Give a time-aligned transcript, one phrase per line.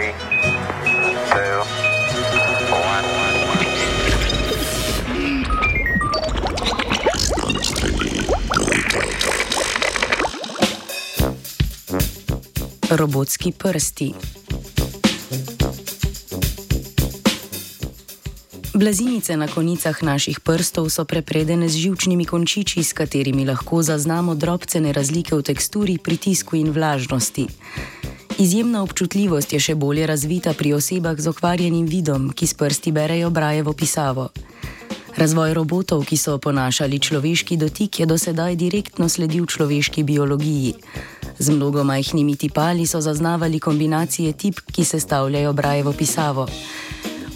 [0.00, 0.12] Three,
[1.30, 1.60] two,
[2.72, 3.04] one.
[12.90, 14.14] Robotski prsti.
[18.74, 24.92] Blazinice na konicah naših prstov so prepredene z živčnimi končiči, s katerimi lahko zaznamo drobcene
[24.92, 27.46] razlike v teksturi, pritisku in vlažnosti.
[28.40, 33.28] Izjemna občutljivost je še bolje razvita pri osebah z okvarjenim vidom, ki s prsti berejo
[33.28, 34.30] brajevo pisavo.
[35.20, 40.72] Razvoj robotov, ki so oponašali človeški dotik, je do sedaj direktno sledil človeški biologiji.
[41.36, 46.48] Z mnogo majhnimi tipali so zaznavali kombinacije tip, ki sestavljajo brajevo pisavo.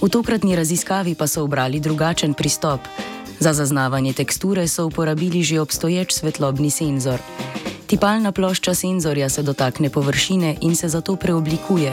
[0.00, 2.80] V tokratni raziskavi pa so obrali drugačen pristop.
[3.44, 7.20] Za zaznavanje teksture so uporabili že obstoječ svetlobni senzor.
[7.86, 11.92] Tipalna plošča senzorja se dotakne površine in se zato preoblikuje.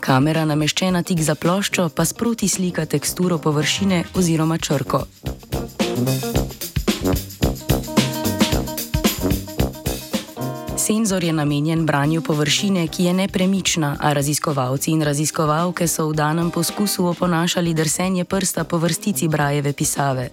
[0.00, 5.06] Kamera, nameščena tik za ploščo, pa sproti slika teksturo površine oziroma črko.
[10.76, 16.50] Senzor je namenjen branju površine, ki je nepremična, a raziskovalci in raziskovalke so v danem
[16.50, 20.28] poskusu oponašali drsenje prsta po vrstici brajeve pisave.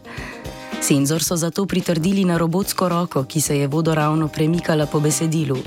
[0.81, 5.57] Senzor so zato pritrdili na robotsko roko, ki se je vodoravno premikala po besedilu.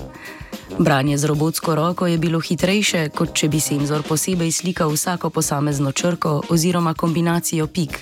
[0.78, 5.92] Branje z robotsko roko je bilo hitrejše, kot če bi senzor posebej slikal vsako posamezno
[5.92, 7.98] črko oziroma kombinacijo pik.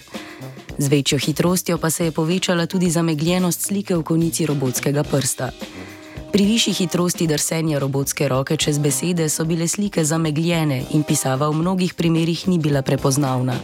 [0.78, 5.50] Z večjo hitrostjo pa se je povečala tudi zamegljenost slike v konici robotskega prsta.
[6.32, 11.58] Pri višji hitrosti drsenja robotske roke čez besede so bile slike zamegljene in pisava v
[11.58, 13.54] mnogih primerjih ni bila prepoznavna.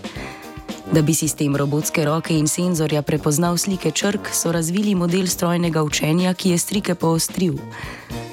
[0.93, 6.35] Da bi sistem robotske roke in senzorja prepoznal slike črk, so razvili model strojnega učenja,
[6.35, 7.55] ki je strike poostril.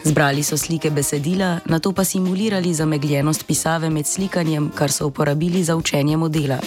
[0.03, 5.63] Zbrali so slike besedila, na to pa simulirali zamegljenost pisave med slikanjem, kar so uporabili
[5.63, 6.59] za učenje modela.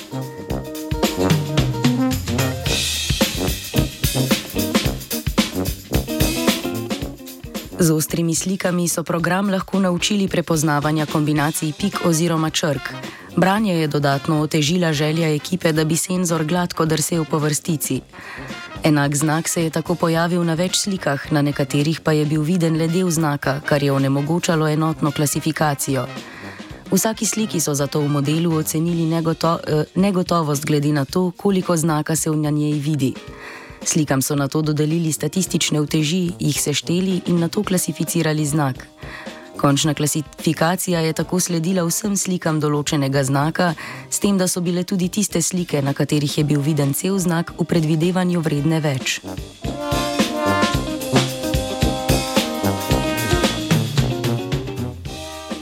[7.79, 12.95] Z ostrimi slikami so program lahko naučili prepoznavanja kombinacij pik oziroma črk.
[13.37, 18.01] Branje je dodatno otežila želja ekipe, da bi senzor gladko drsel po vrstici.
[18.85, 22.77] Enak znak se je tako pojavil na več slikah, na nekaterih pa je bil viden
[22.77, 26.07] le del znaka, kar je onemogočalo enotno klasifikacijo.
[26.91, 32.17] Vsaki sliki so zato v modelu ocenili negoto eh, negotovost glede na to, koliko znaka
[32.17, 33.15] se v njej vidi.
[33.85, 38.87] Slikam so na to dodelili statistične uteži, jih sešteli in na to klasificirali znak.
[39.57, 43.73] Končna klasifikacija je tako sledila vsem slikam določenega znaka,
[44.11, 47.55] s tem, da so bile tudi tiste slike, na katerih je bil viden cel znak,
[47.59, 49.21] v predvidevanju vredne več.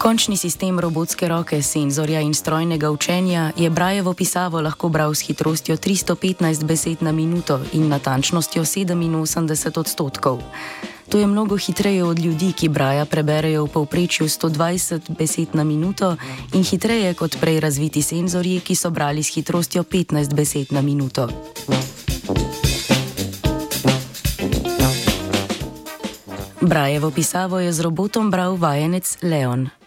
[0.04, 5.76] Končni sistem robotske roke, senzorja in strojnega učenja je Brajevo pisavo lahko bral s hitrostjo
[5.76, 10.42] 315 besed na minuto in natančnostjo 87 odstotkov.
[11.08, 16.16] To je mnogo hitreje od ljudi, ki Braja preberejo v povprečju 120 besed na minuto
[16.52, 21.28] in hitreje kot prej razviti senzorji, ki so brali s hitrostjo 15 besed na minuto.
[26.60, 29.83] Brajevo pisavo je z robotom bral vajenec Leon.